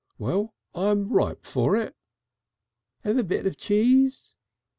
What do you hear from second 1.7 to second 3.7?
it." "Have a bit of